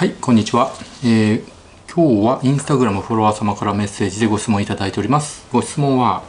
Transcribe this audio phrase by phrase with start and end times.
[0.00, 0.72] はいこんにちは、
[1.04, 1.44] えー、
[1.94, 5.46] 今日はインスタグラムフォロワー様からメッセージでご質問いただいております。
[5.52, 6.22] ご質問は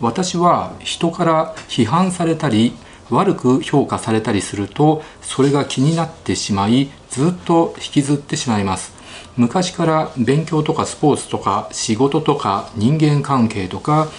[0.00, 2.74] 私は人から批判されたり
[3.10, 8.92] 悪く評価されたりするとそれが気になってしまいずっと引きずってしまいます。
[9.36, 14.12] 昔から勉強とかスポーツとか仕事とか人間関係とか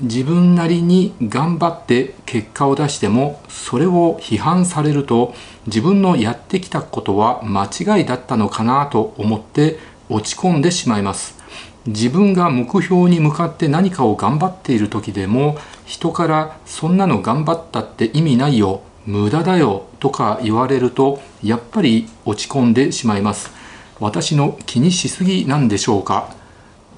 [0.00, 5.34] 自分なりに頑張って結果を出してもそれを批判されると
[5.66, 11.38] 自分のやってきたことは間違いだったのかなと思って落ち込んでしまいます。
[11.86, 18.80] 自分が目標に向かって何かを頑張っている時でも人から「そんなの頑張ったって意味ないよ。
[19.06, 23.50] 無駄だよ」とか言われるとやっぱり落ち込んでしまいます。
[24.00, 26.34] 私の気にしすぎなんでしょうか？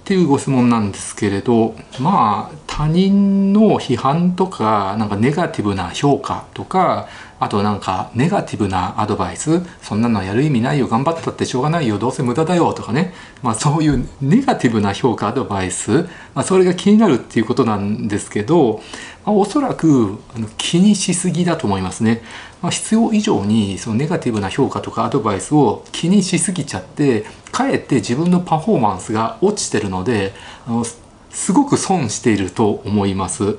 [0.06, 7.08] っていうご質問なんですけれどまあ他人の批判とかなんかネガティブな評価とか
[7.40, 16.02] あとなんかネガティブなアドバイスそんなのやる意味ないよ頑張ったってしょうがないよどうせ無駄だよとかね、まあ、そういうネガティブな評価アドバイス、
[16.34, 18.80] まあ、それが気になるっていうことなんですけど、
[19.24, 20.20] まあ、おそらく
[20.56, 22.22] 気にしすぎだと思いますね。
[22.62, 30.32] まあ、必要以上にそのネガティブな評価とかアドバイスを気にしすぎちゃってかえって自分のパフォーマンスが落ちてるので
[30.66, 33.58] あのすごく損していると思います。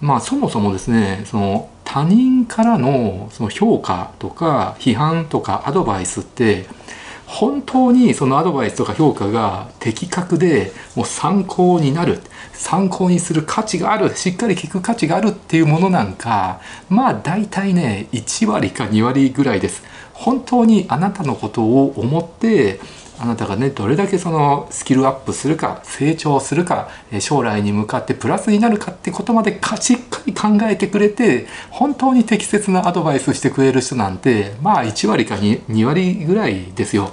[0.00, 6.66] まあそもそもですねその他人からのその評価とか批判とかアドバイスって
[7.30, 12.20] 本当にそのアドバイスとか評価が的確でもう参考になる
[12.52, 19.84] 参考にする価値があるしっかり聞く価値があるっていうものなんかまあ大体ね1割か2割ぐらいです。
[20.12, 22.78] 本当にあなたのことを思って
[23.22, 26.88] あなたがねどれだけそのスキルアップするか成長するか
[27.20, 37.10] 将来に向かってプラスになるかってことまでしっかり考えてくれて本当に適切なアドバイスしてくれる人なんてまあ1割か 2, 2割ぐらいですよ。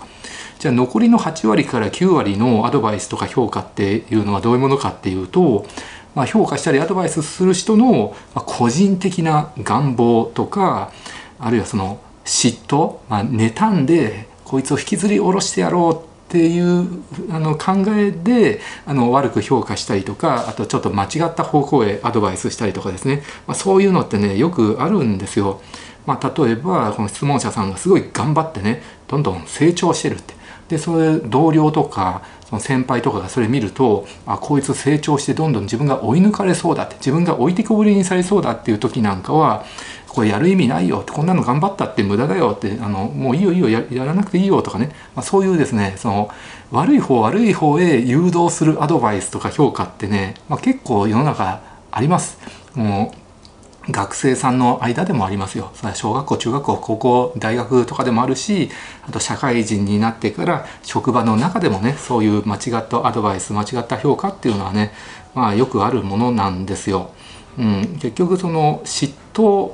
[0.59, 5.67] じゃあ残りの8割から9割のアドバイスとか評価っていうのはどういうものかっていうと、
[6.15, 10.91] まあ、評価したりアドバイスする人の個人的な願望とか
[11.37, 25.61] あるいはその嫉妬、まあ、妬んでこいつを引きずり下ろしてやろうっていうあの考えであの悪く評価したりとかあとちょっと間違った方向へアドバイスしたりとかですね、まあ、そういうのってねよくあるんですよ。
[26.05, 30.33] まあ、例えばこの質問者さんがすごい頑張ってねどんどん成長してるって
[30.69, 39.65] でそれ同僚とかその先輩とかがそれ見るとあこいつ成長してどんどん自分が追い抜かれそうだって自分が置いてこぼりにされそうだっていう時なんかは
[40.07, 46.29] これやる意味ないよこんなの頑張ったって無駄だよってあのもういいよいいよやらなくていいよとかね、まあ、そういうですねその
[46.71, 52.37] 悪い方悪い方へ誘導するアドバイスとか評価ってね、まあ、結構世の中あります。
[52.75, 58.69] もう学生さんの間でもありますよ小学校中学校高校大学とかでもあるし
[59.07, 64.91] あと社会人になってから職場の中でもねそういう間違ったアドバイス間違った評価っていうのはね
[65.33, 67.11] まあよくあるものなんですよ。
[67.57, 69.73] うん、結局その嫉妬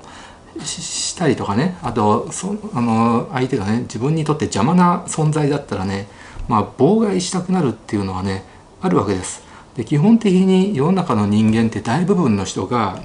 [0.61, 6.07] したりとかねあとそあの相手がね自分にとって邪魔な存在だったらね、
[6.47, 8.43] まあ、妨害したくなるっていうのはね
[8.81, 9.43] あるわけです。
[9.75, 13.01] で基本的に世の中の人間って大部分の人が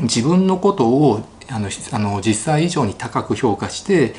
[0.00, 4.14] 自分のことをあのあの実際以上に高く評価して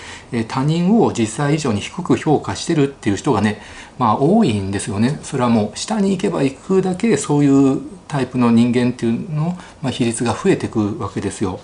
[0.47, 3.61] 他人を実際以上に低く評価してるっていう人がね
[3.97, 11.61] まあ多いんですよねそれはもう下に行けば行くだけそういうタイプの人間っていうの、まあ、比率が増えてくわけですよ。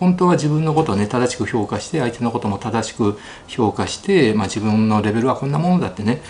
[0.00, 6.20] 本当は自分のことをね正しく評価して相手のことも正しく評価して、まあ、自分のレベルはこんなものだってね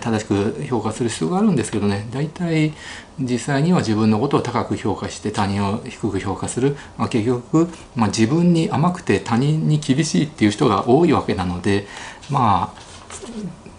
[0.00, 2.72] 正しく評価する必要があるんですけどね大体
[3.18, 11.86] 実際には自分のことを高く評価して他人を低く評価する、まあ、結局、まあ、自分に甘くて他人に厳しいっていう人が多いわけなので
[12.30, 12.86] まあ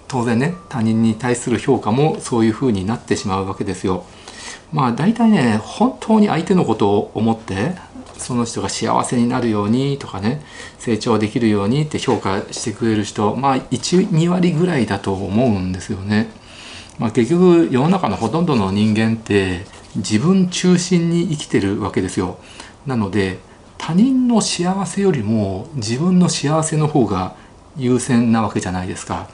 [0.08, 4.06] 当然ね他人に対する評価もそういうふうになってしまうわけですよ。
[4.72, 7.76] まあ大体ね本当に相手のことを思って
[8.18, 10.42] その人が幸せになるようにとかね
[10.80, 16.30] 成長できるようにって評価してくれる人まあ12割ぐらいだと思うんですよね。
[17.00, 19.66] まあ、結局世の中のほとんどの人間って
[19.96, 22.40] 自分中心に生きてるわけですよ。
[22.88, 23.40] なので
[23.78, 27.36] 他人の幸せよりも自分の幸せの方が
[27.78, 29.30] 優先なわけじゃないですか。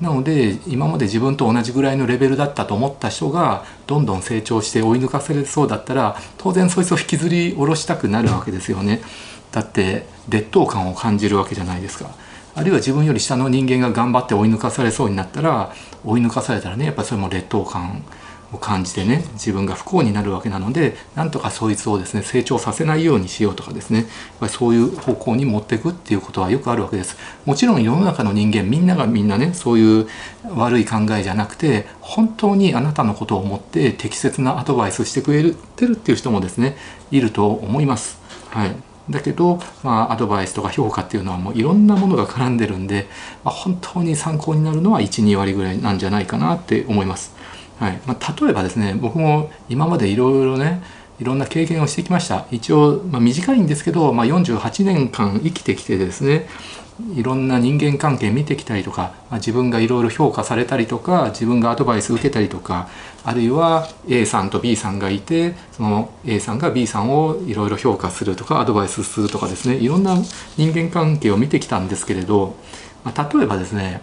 [0.00, 9.00] なので今まで自分と同じぐらいのレベルだったと思った人がどんどん成長して追い抜かされそうだったら当然そいつを引きずり下ろしたくなるわけですよね。
[9.52, 12.10] だって劣等感を感じるわけじゃないですか。
[12.54, 15.72] あるいは自分より下の人間が頑張って追い抜かされそうになったら
[16.04, 18.02] 追い抜かされたらねやっぱりそれも劣等感
[18.52, 24.08] を感じてね自分が不幸になるわけなのでなんとかそいつをですね成長させないようにしようとかですねやっ
[24.40, 27.16] ぱりそういう方向に持っていくっていうことはよくあるわけです。
[27.44, 30.08] もちろん世の中の人間みんながみんなねそういう
[30.54, 36.76] 悪い考えじゃなくて本当にあなたのことを思って適切なアドバイスしてくれてるっていう人もですね
[37.10, 38.20] いると思います。
[38.50, 38.76] はい。
[39.08, 43.06] だけど、まあ、アドバイスとか評価っていうのはもういろんなものが絡んでるんで、
[43.44, 47.35] まあ、本当に参考になるのは12割ぐらいなんじゃないかなって思います。
[47.78, 48.00] はい。
[48.06, 50.82] まあ、例えばですね僕も今までいろいろね
[51.18, 52.46] いろんな経験をしてきました。
[52.50, 56.48] 一応、まあ、短いんですけど、まあ、48年間生きてきてですね
[57.14, 62.88] いろんな人間関係見てきたりとか、まあ、自分がいろいろ評価されたりとか自分がアドバイス受けたりとか
[63.22, 70.16] あるいは A さんと B さんがいてその A さんが B さんをいろいろ評価するとかアドバイスするとかですねいろんな
[70.56, 72.56] 人間関係を見てきたんですけれど、
[73.04, 74.00] まあ、例えばですね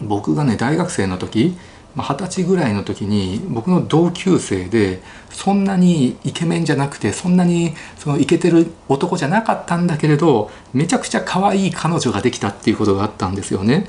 [0.00, 1.56] 僕がね大学生の時
[1.96, 5.00] 二十歳ぐらいの時に僕の同級生で
[5.30, 13.86] そんなにイケメンじゃなくてそんなにそのイケてる男じゃなかったんだけれどめちゃくちゃ可愛い彼女ができたっていうことがあったんですよね。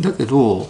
[0.00, 0.66] だけど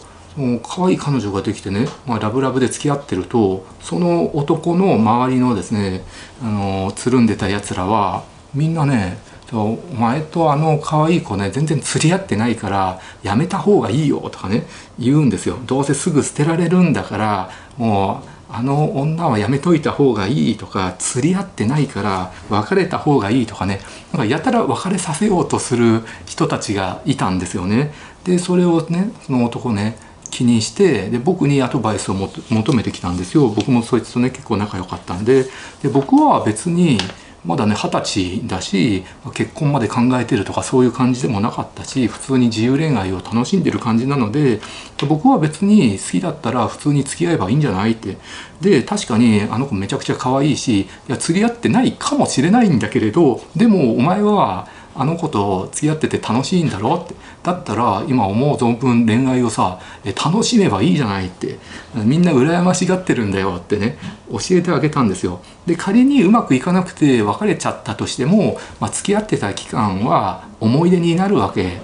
[0.62, 6.02] 可愛い彼女ができてね、まあ、ラブラブで付き合ってるとその男の周りのですね
[6.42, 8.24] あのつるんでたやつらは
[8.54, 9.18] みんなね
[9.52, 14.66] お前とあの可愛い子ね全然釣り合ってないからやめた方がいいよとかね
[14.98, 15.58] 言うんですよ。
[15.66, 23.80] どうせすぐ捨てられるんだからもうあの女はやめといた方がいいとか釣り合ってないから別れた方がいいとかね
[24.12, 27.92] なんかやたら別れさせようとする人たちがいたんですよね。
[28.24, 29.96] でそれをねその男ね
[30.30, 33.48] 気にしてで僕にアドバイスを求めてきたんですよ。
[33.48, 35.44] 僕もそいつとね結構仲良かったんで。
[35.82, 36.98] で僕は別に
[37.44, 39.04] まだね二十歳だし
[39.34, 44.60] 結婚まで考えてるとかそういう感じでもなかったし普通に自由恋愛を楽しんでる感じなので
[45.08, 48.16] 僕は別に好きだったら普通に付き合えばいいんじゃないって。
[48.60, 57.14] で確かにあの子めちゃくちゃ可愛いしいや釣り合ってないかもしれないんだけれどでもお前はあの子と付き合ってて楽しいんだろって。
[57.42, 61.58] だったら今思う存分恋愛をさ楽しめばいいじゃないって。
[61.94, 63.98] みんな羨ましがってるんだよってね
[64.30, 65.40] 教えてあげたんですよ。
[65.66, 71.80] で仮にうまくいかなくて別れちゃったとしても、まあ、付き合ってた期間は思い出になるわけ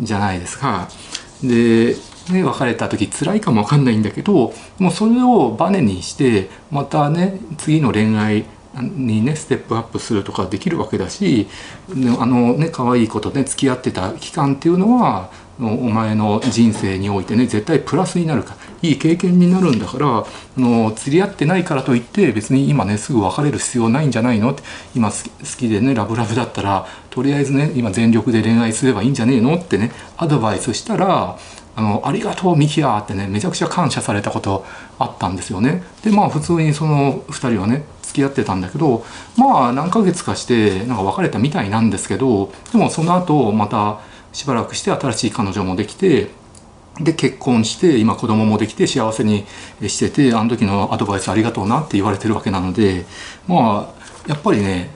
[0.00, 0.88] じゃないですか。
[1.42, 1.96] で
[2.30, 8.44] ね、別れた時辛いかも分かんないんだけどもうそれをバネにしてまたね次の恋愛
[8.80, 11.48] にねステップアップするとかできるわけだし
[12.18, 15.30] あのね可愛い子とね付き合ってた期間っていうのは
[15.60, 20.26] お前の人生においてね絶対プラスになるかいい経験になるんだからあ
[20.56, 24.62] の釣り合ってないからといって別に今ねすぐ別れる必要ないんじゃないのって
[24.96, 25.16] 今好
[25.58, 31.38] きでねラブラブだったらとりあえずね今全力で恋愛すればいいんじゃねえのってねアドバイスしたら
[31.74, 34.64] あのありがとうミキヤってねめちゃくちゃ感謝されたこと
[34.98, 35.82] あったんですよね。
[36.02, 39.04] でまあ普通にその2人はね付き合ってたんだけど
[39.38, 44.00] まあ何ヶ月かしてなんか別れたみたいなんですけどでもその後また
[44.32, 46.28] しばらくして新しい彼女もできて
[47.00, 49.46] で結婚して今子供もできて幸せに
[49.88, 53.06] しててあの時のアドバイスありがとうなって言われてるわけなので
[53.48, 54.90] まあやっぱりね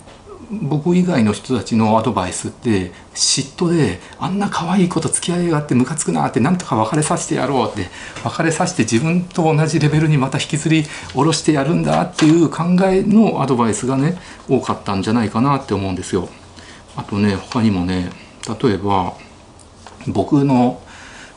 [0.51, 7.89] 僕以外の人たちのアドバイスって嫉妬であんな可愛い子と付き合いがあってムカつくなってなんとか別れさせてやろうって
[8.23, 16.29] 別れさせて自分と同じレベルにまた引きずり下ろしてやるんだっていう考えのアドバイスがね多かったんじゃないかなって思うんですよ。
[16.97, 18.11] あとね他にもね
[18.63, 19.15] 例えば
[20.07, 20.81] 僕の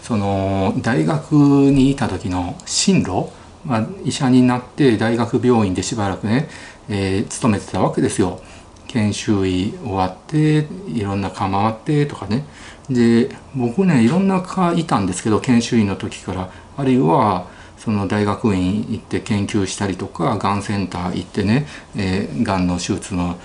[0.03, 3.29] その大学にいた時の進路、
[3.65, 6.47] まあ、医者になって大学病院でしばらくね、
[6.89, 8.41] えー、勤めてたわけですよ。
[8.89, 12.43] 研修医終わっていろんな科回ってとかね。
[12.89, 16.51] で僕ねいろんな科いたんですけど研修医の時から。
[16.79, 21.65] あるいはその大学院行って研究したりとかがんセンター行ってね、
[21.95, 23.37] えー、がんの手術の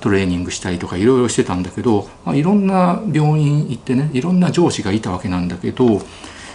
[0.00, 6.00] トレーニングしたりとかいろいろしてたんだけど、まあ、いろんな病院行ってねいろんな上司がいたわけなんだけど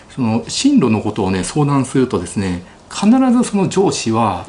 [0.10, 4.46] その進路のことをね相談するとですね必ずその上司は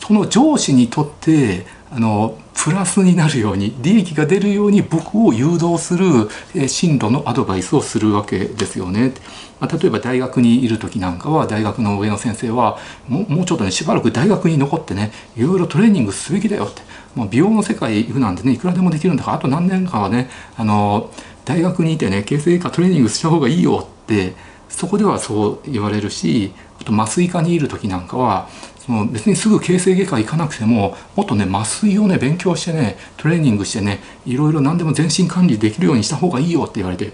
[0.00, 1.64] その上司にとって
[1.94, 6.28] あのプラスになるように利益が出るように僕を誘導する
[6.68, 9.12] 進路のアドバイスをするわけですよね。
[9.60, 16.82] まあ、例えば大学にいる時なんかは大学の上の先生はもうちょっとねしばらく大学に残ってねいろいろトレーニングすべきだよって
[17.14, 21.10] もう美容の世界行くなんてねいくらでもできるんだからあと何年かはねあの
[21.44, 24.34] 大学にいてね形成科トレーニングした方がいいよって
[24.68, 28.48] そこではそう言われるしあと麻酔科にいる時なんかは
[28.84, 37.12] その別にすぐ形成外科行かなくてももっとね麻酔をね勉強してねトレーニングしてねいろいろ何でも全身管理できるようにした方がいいよって言われて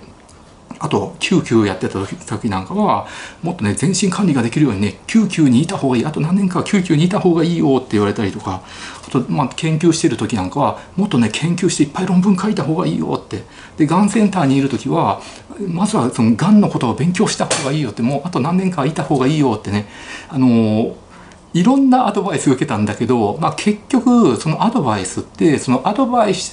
[0.81, 3.07] あと救急やってた時なんかは
[3.43, 6.07] もっとね全身管理ができるようにね救急にいた方がいい。
[6.07, 8.63] あと何年か救急にいた方がいいよって言われたりとか
[9.07, 13.43] あとまあ研究してる時なんかはもっとね研究していっぱい論文書いた方がいいよって。
[13.77, 15.21] でがんセンターにいる時は
[15.69, 19.87] まずはそのがんのことを勉強した方がいいよってもうあと何年かいた方がいいよってね。
[20.31, 21.10] あのー
[21.53, 26.51] いろんなアドバイスを受けたんだけど、まあ、結局そのアドバイスってそのアドバイス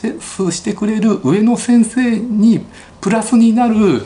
[0.51, 2.65] してくれる上の先生に
[2.99, 4.05] プラスになる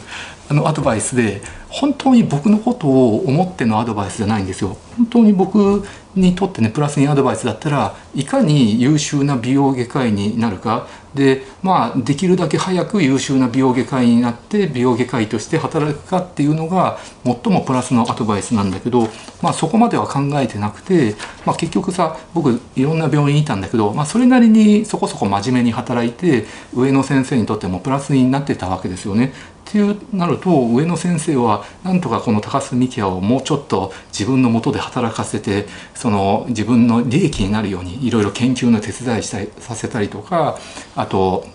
[0.50, 4.76] あのアドバイスで本当に僕のことを思ってのアドバイスじゃないんですよ。
[4.98, 19.08] 本当に僕にとってねプラスにアドバイスだったらいかに優秀な美容外科医になるかでまあできるだけ早く優秀な美容外科医になって美容外科医として働くかっていうのが最もプラスのアドバイスなんだけど、
[19.42, 21.16] まあ、そこまでは考えてなくて、
[21.46, 29.34] まあ、結局さ僕いろんな病院にいたんだけど、まあ、それなりにそこそこ真面目に働いて上の先生にとってもプラスになってたわけですよね。
[29.70, 40.58] っていうなると上の先生はなんとかこの高須幹也をもうちょっと自分のもとで働かせてその自分の利益になるようにいろいろ研究の手伝いしたりさせたりとか
[40.96, 41.46] あと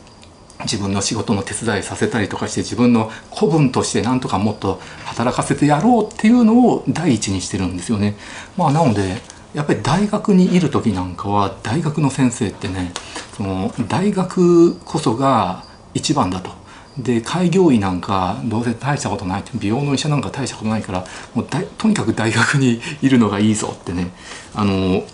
[0.60, 8.16] 自分の仕事の手伝いさせたりとかして自分の子分としてなんとかもっと働かせてやろうっていうのを第一にしてるんですよね。
[8.56, 9.16] まあ、なので
[9.52, 12.92] やっぱり大学にいる時なんかは大学の先生ってね
[13.36, 16.65] その大学こそが一番だと。
[16.98, 24.10] で開業医なんかどうせ大したことない美容の医者なんか大したことないからもうとにかく大学にいるのがいいぞってね。
[24.54, 25.04] あの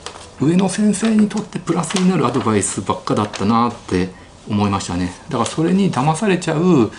[0.40, 4.10] 上の先生にとってプラスになるアドバイスばっかだったなって
[4.48, 5.12] 思いましたね。
[5.28, 6.90] だからそれに騙されちゃう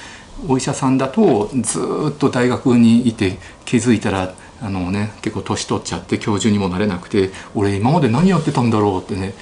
[0.47, 9.33] お医者さんだとずっと大学にいて気づいたらあのね結構年取っちゃって教授にもなれなくて俺今まで何やってたんだろうってね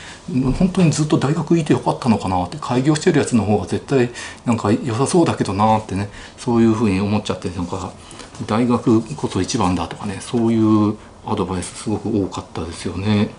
[0.58, 4.10] 本当にずっと大学行いてよかったのかなって開業してるやつの方が絶対
[4.46, 7.94] なんか良さそうだけどなってねそういうふうに思っちゃってなんか
[8.48, 13.30] 大学こそ一番だとかねそういうアドバイスすごく多かったですよね。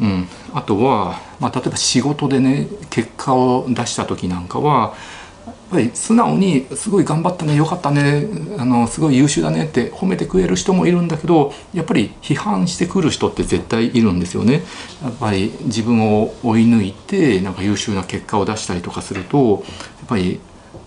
[0.00, 4.94] うん、あとは、まあ、例えば仕事でね結果を出した時なんかは
[5.70, 8.26] ぱり素直にすごい頑張ったねよかったね
[8.58, 14.62] あのすごい優秀だねって褒めてくれる人もいるんだけどやっぱり批判してくる人って絶対いるんですよね。
[15.02, 19.64] やっぱり自分を追い抜いてなんか優秀な結果を出したりとかすると
[19.98, 20.40] やっぱり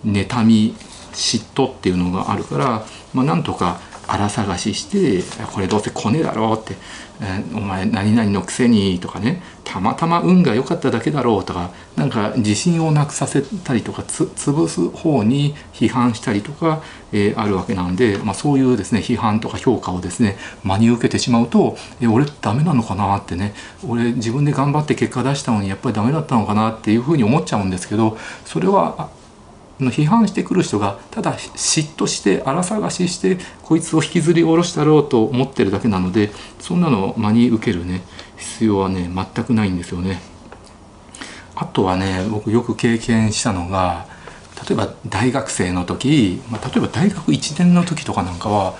[0.04, 0.74] 妬み
[1.12, 5.22] 嫉妬っていうのがあるから、まあ、なんとか荒探しして
[5.52, 6.74] これどうせコネだろって
[7.54, 11.70] 「お前何々のくせに」とかね「たまたま運が良かっただけだろう」とか
[12.00, 23.52] なんか自信をなくさせたりとか潰す方に批判したりとか、えー、あるわけなんで、まあ、そういうですね批判とか評価をですね真に受けてしまうと「え俺ダメなのかな?」ってね
[23.86, 28.16] 俺自分で頑張って結果出したのにやっぱりダメだったのかなっていうふうに思っちゃうんですけど
[28.46, 29.10] それは
[29.78, 36.30] の批判してくる人がただ嫉妬して荒探ししてこいつを引きずり下ろしたろうと思ってるだけなので
[36.60, 38.00] そんなのを真に受けるね
[38.38, 40.29] 必要はね全くないんですよね。
[41.60, 44.06] あとはね僕よく経験したのが
[44.66, 48.76] 例えば大学生の時、まあ、例えば大学1年の時とかなんかは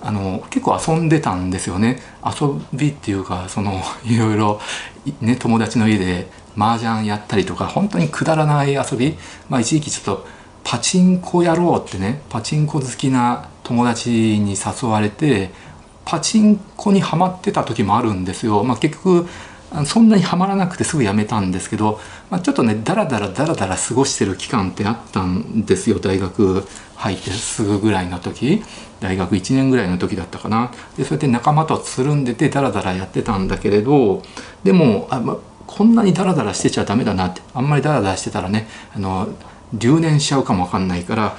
[0.00, 4.60] あの結構遊んでたんですよね遊びっていうかその いろいろ、
[5.20, 9.16] ね、友達の家で麻雀やったりとか本当にくだらない遊び、
[9.50, 10.26] まあ、一時期ちょっと
[10.64, 15.50] パチンコやろうってねパチンコ好きな友達に誘われて
[16.06, 18.64] パチンコにはまってた時もあるんですよ。
[18.64, 19.28] まあ、結局
[19.86, 22.00] そんなにはまらなくてすぐやめたんですけど、
[22.30, 25.98] まあ、ちょっとねダラダラダラダラ過ごしてる期間ってあったんですよ。
[25.98, 28.62] 大学入ってすぐぐらいの時。
[29.00, 30.70] 大学1年ぐらいの時だったかな。
[30.96, 34.22] でそれで仲間とつるんでてダラダラやってたんだけれど
[34.62, 35.36] でもあ、ま
[35.66, 39.28] こんなにダラダラしてちゃダメだなってあんまりダラダラしてたらねあの
[39.72, 41.36] 留年しちゃうかもわかんないから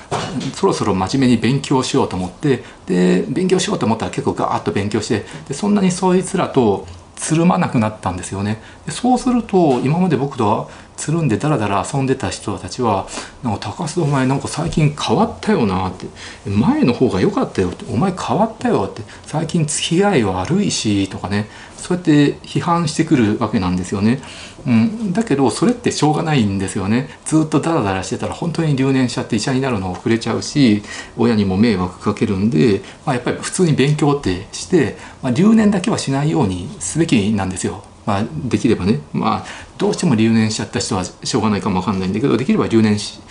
[0.56, 6.88] そろそろ真面目に勉強しようと思ってで勉強しようと思ったら結構ガーッと勉強してでそんなにそいつらと
[7.24, 8.62] つるまなくなったんですよね。
[8.86, 13.08] でそうすると今まで僕とはつるんでダラダラ遊んでた人たちは
[13.44, 16.08] 「なんか高須お前なんか最近変わったよな」って
[16.50, 21.48] 「前の方が良かったよ」って「お前変わったよ」って「最近付き合い悪いし」とかね。
[21.84, 24.22] そうやって批判してくるわけなんですよね。
[24.66, 27.10] うん、だけどそれってしょうがないんですよね。
[27.26, 30.82] ずっとダラダラしてたら本当に留年しちゃって医者になるの遅れちゃうし
[31.18, 37.84] 親にも迷惑かけるんで、まあ、やっぱり普通に勉強ってして、まあ、留年だけはしないようにすべきなんですよ。
[38.06, 39.46] まあ、できればね、まあ、
[39.78, 43.22] どうしても留年しちゃった人はしょうがないかもわかんないんだけどできれば留年し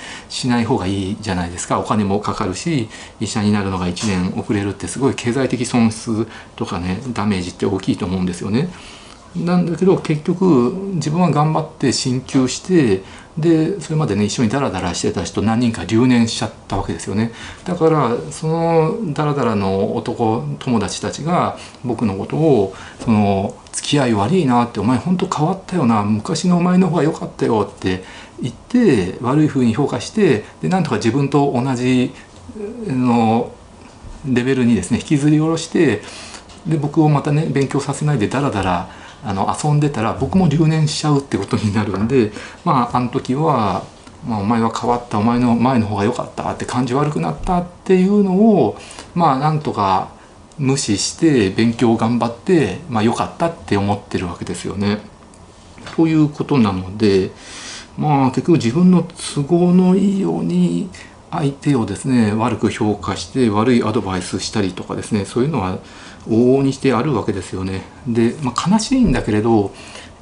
[0.49, 2.89] ない方がいいじゃないですかお金もかかるし
[3.21, 6.27] 医者になるのが1年遅れるってすごい経済的損失
[6.57, 8.69] とかねダメージって大きいと思うんですよね。
[9.37, 13.03] なんだけど結局自分は頑張って進級して
[13.39, 17.33] でそれまでね一緒にダラダラしてた人何人か留年しちゃったわけですよね。
[17.65, 26.03] だからそのダラダラの男友達たちが僕のことをその付き合い悪いなってお前本当変わったよな。
[26.03, 28.05] 昔のお前の方が良かったよって
[28.43, 32.13] 言って悪い風に評価してでなんとか自分と同じ
[32.87, 33.51] の
[34.27, 36.03] レベルにですね引きずり下ろして
[36.67, 42.33] で僕をまたね勉強させないでダラダラあの遊んでたら僕も留年しちゃうってことになるんで
[42.65, 43.85] まああの時は、
[44.27, 48.77] まあ、お前は変わったお前の前の方が良かったって感じ悪くなったっていうのを
[49.15, 50.09] まあなんとか
[50.59, 55.01] 無視して勉強を頑張ってまあ良かったって思ってるわけですよね。
[55.97, 57.31] ということなので
[57.97, 60.89] まあ結局自分の都合のいいように
[61.31, 65.79] 相手をですね悪く評価して悪いアドバイスしたりとかですねそういうのは
[66.29, 67.83] 往々にしてあるわけですよね。
[68.07, 69.73] で、まあ、悲しいんだけれど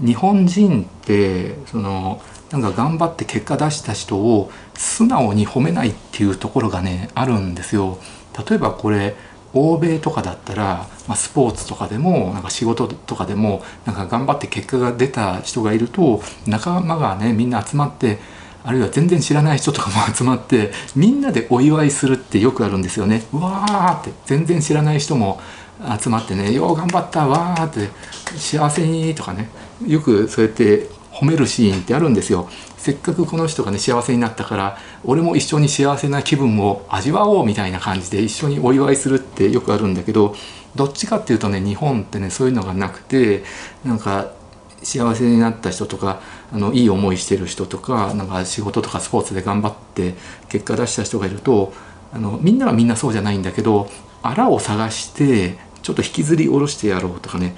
[0.05, 7.99] 日本人ってそのなんか頑張って結果出した人を素直に褒めないっていうところがねあるんですよ。
[8.49, 9.15] 例えばこれ
[9.53, 18.19] 欧米とかだったら、まあ、スポーツとかでもなんか仕事とかでもなんか頑張って結果が出た人がいると仲間がねみんな集まって
[18.63, 23.25] あるいは全然知らない人とかも集まってみんなでお祝いするってよくあるんですよね。
[23.33, 25.41] うわーって全然知らない人も
[26.01, 27.89] 集まってね「よう頑張ったわ」って
[28.37, 29.51] 「幸せに」とかね
[29.87, 32.49] よくそうやって褒めるシーンってあるんですよ。
[32.77, 40.35] せっかくこの人がね幸せになったから俺も一緒に幸せな気分を味わおうみたいな感じで一緒にお祝いするってよくあるんだけど
[40.75, 43.45] どっちかっていうとね日本ってねそういうのがなくて
[43.85, 44.31] なんか
[44.83, 46.21] 幸せになった人とか
[46.53, 50.15] あのいい思いしてる人とかなんか仕事とかスポーツで頑張って
[50.49, 51.75] 結果出した人がいると
[52.15, 53.91] あのみんなはみんなそうじゃないんだけど
[54.23, 55.59] あらを探して
[55.91, 57.57] ちょっと引きずり下ろしてやろうとかね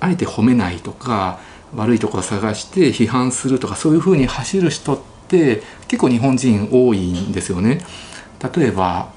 [0.00, 1.40] あえて褒めないとか
[1.74, 7.84] 悪いところを探して批判するとかそういうふうに走る人って結構日本人多いんですよね。
[8.56, 9.12] 例えば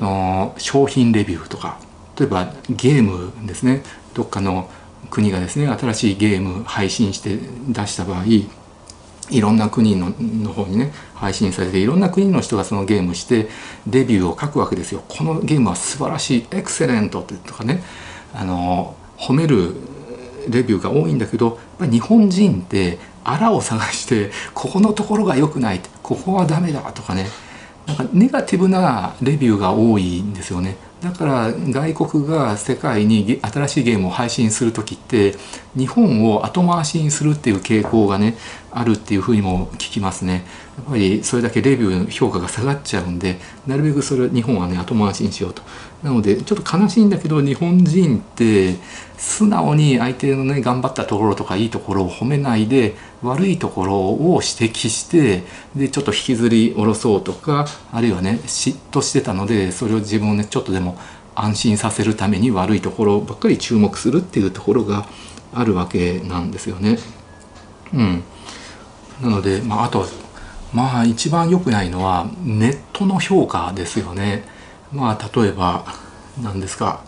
[0.00, 1.78] の商品レビューとか
[2.18, 4.68] 例えばゲームですねどっかの
[5.10, 8.24] 国がですね新しいゲーム配信して出した場合
[9.30, 13.48] いろんな国のの方にね配信されていろんな国の人がそのゲームして
[13.86, 15.02] デビューを書くわけですよ。
[15.08, 17.82] このゲームは素晴らしいエクセレントとかね
[18.34, 19.76] あの褒める
[20.48, 27.26] レビューが多いんだけどやっぱ日本人ってあらを探してここのところが良くないここはダメだとかね
[27.86, 30.76] なんかネガティブなレビューが多いんですよね。
[31.02, 35.34] だから外国が世界に新しいゲームを配信する時って
[35.76, 38.36] 日本を後回しにするっていう傾向がね
[38.74, 40.44] あるっていうふうにも聞きますね。
[40.76, 45.62] やっぱりそれだけレビューの評価が下がっちゃうんでなるべくそれ日本はね後回しにしようと。
[46.02, 48.74] なのでちょっと悲しいんだけど日本人って
[49.16, 55.44] 素直に相手のね頑張ったところとかいいところを褒めないで悪いところを指摘して
[55.76, 60.98] でちょっと引きずり下ろそうとかあるいはね嫉妬してたのでそれを自分をねちょっとでも
[61.34, 65.06] 安心させるために悪いところばっかり注目するっていうところが
[65.54, 66.98] あるわけなんですよね。
[67.94, 68.24] うん、
[69.22, 70.04] なので、まあ、あと
[70.72, 74.44] まあ一番良くないのはネットの評価ですよね。
[74.92, 75.84] まあ例えば
[76.42, 77.04] 何ですか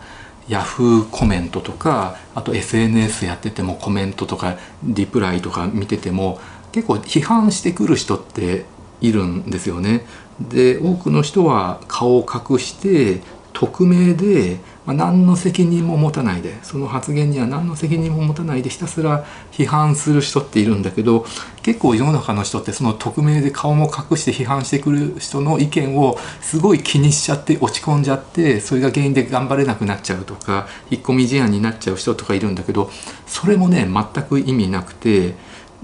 [0.47, 6.39] ヤフーコメントとかあと SNS やっててもコメントとかリプライとか見てても
[6.71, 8.65] 結構批判してくる人って
[9.01, 10.05] いるんですよね。
[10.39, 13.21] で多くの人は顔を隠して
[13.53, 21.25] 匿名で、まあ、何の責任も持たないでその発言には何の責任も持たないでひたすら批判する人っているんだけど
[21.63, 32.91] 結構世の中の人ってその匿名で顔も隠して批判してくる人の意見をすごい気にしちゃって落ち込んじゃってそれが原因で頑張れなくなっちゃうとか引っ込み思案になっちゃう人とかいるんだけど
[33.25, 35.33] それもね全く意味なくて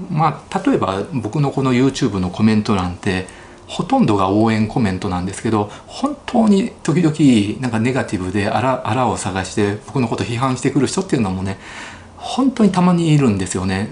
[0.09, 3.27] まあ例えば僕のこの YouTube のコメント欄って
[3.71, 11.57] ほとんどが応援コメントなんですけど本当に時々なんかネガティブであらあらを探して僕のこと批判してくる人っていうのもね
[12.17, 13.87] 本当にたまにいるんですよね。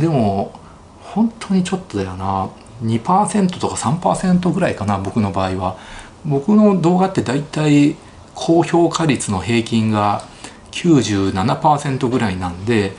[0.00, 0.58] でも
[1.02, 2.48] 本当にちょっとだよな。
[2.82, 5.76] 2%とか3%ぐらいかな僕の場合は。
[6.24, 7.96] 僕の動画ってだいたい
[8.34, 10.24] 高評価率の平均が
[10.72, 12.92] 97%ぐらいなんで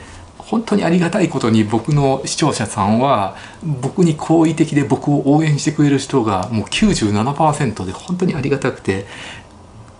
[0.52, 9.06] 本当にありがたいことに僕の視聴者さんは僕に好意的で僕を応援してくれる人がもう97%で本当にありがたくて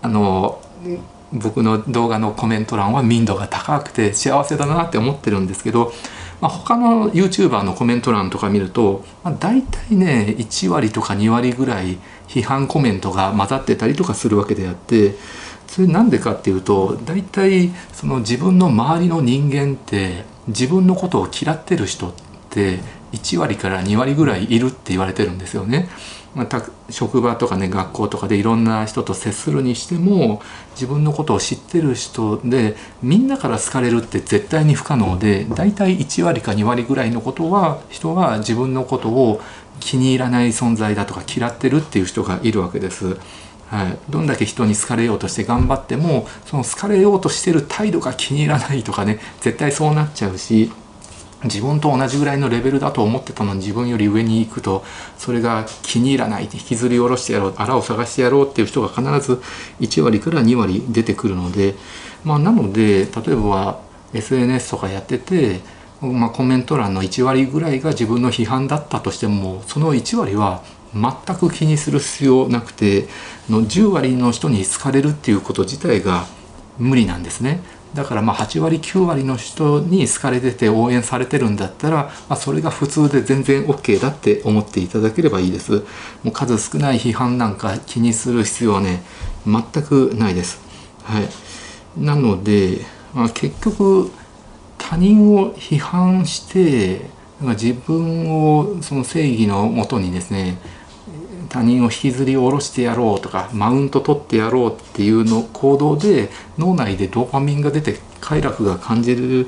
[0.03, 0.61] あの
[1.33, 5.91] 僕の動画のコメント欄は民度が高くて幸せだなって思ってるんですけど、
[6.39, 15.15] まあ、他の YouTuber のコメント欄とか見ると、まあ、大体ね1割とか2割ぐらい批判コメントが混ざってたりとかするわけであって
[15.73, 22.13] それなんでかっていうと大体その自分の周りの人間って自分のことを嫌ってる人っ
[22.51, 22.77] て
[23.13, 25.89] 1割から2割ぐらいいるって言われてるんですよね。
[26.35, 30.43] また職場とかね学校とかでいろんな人と接するにしても
[30.75, 39.41] 自分のことを知ってる人でみんなから好かれるって絶対に不可能で大体1割か2割ぐらいのことは人は自分のことを
[39.79, 43.17] 気に入らない存在だとか嫌ってるっていう人がいるわけです。
[43.73, 50.71] はい、どんだけ人に好かれようとして頑張ってもその好かれようとしてる態度が気に入らないとかね絶対そうなっちゃうし
[51.43, 54.83] 自分と同じぐらいのレベルだと思ってたのに自分より上に行くと
[55.17, 59.41] それが気に入らない引きずり下ろしてやろうあらを探してやろうっていう人が必ず
[59.79, 61.73] 1割から2割出てくるので、
[62.23, 63.81] まあ、なので例えば
[64.13, 65.61] SNS とかやってて、
[65.99, 73.07] まあ、コメント欄の1割ぐらいが自分の批判だったとしてもその1割は全く気にする必要なくて
[73.49, 76.25] の10割の人に好かれるっていうこと自体が
[76.77, 77.61] 無理なんですね。
[77.93, 85.83] だからまあ8割9割の人に好かれてて応援されてるんだったら、まあ、それが普通で全然 OK だって思っていただければいいです。
[86.23, 89.03] もう数少ない批判なんか気にする必要はね
[89.45, 90.59] 全くないです。
[91.03, 91.29] はい、
[91.97, 92.79] なので、
[93.13, 94.11] まあ、結局
[94.77, 97.01] 他人を批判して
[97.41, 100.57] 自分をその正義のもとにですね
[101.53, 109.47] 他人を引きずり下ろしてやろうとかマウント取ってやろうっていうの行動で脳内でドーパミンが出て快楽が感じる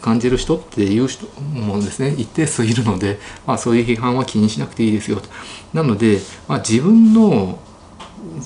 [0.00, 5.28] 感じる人っていう人もですね一定数いるので、まあ、そういう批判は気にしなくていいですよと。
[5.72, 7.58] なので、まあ、自分の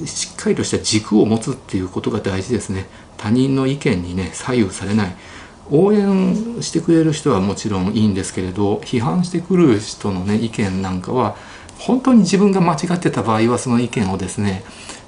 [0.05, 2.87] しっかりとした軸を持つっていうことが大事ですね。
[3.19, 5.17] 他人の意見にね左右されない
[5.71, 11.37] 応援してくれる人はもちろんいいんですけれど批判してくる人のね意見なんかは
[11.79, 14.65] 本当に自分が間違ってた場合はその意見をですね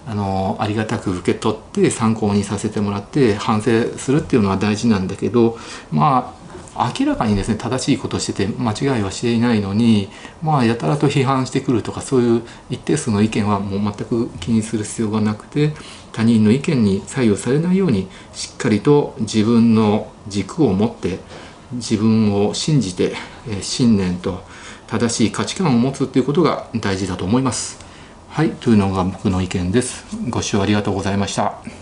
[0.07, 5.59] あのありがたく受け取って参考にさせてもらって反省するっていうのは大事なんだけど
[5.91, 6.41] まあ
[6.99, 10.09] 明らかにですね正しいことをしてて間違いはしていないのに
[10.43, 15.73] まあやたらと批判してくるとかそういう一定数の意見はもう全く気にする必要がなくて
[16.13, 21.19] 他人の意見に左右されないようにしっかりと自分の軸を持って
[21.73, 23.15] 自分を信じて
[23.61, 24.43] 信念と
[24.91, 27.79] 正しい価値観を持つっていうことが大事だと思います。
[28.29, 30.05] はい、というのが僕の意見です。
[30.29, 31.80] ご視聴ありがとうございました。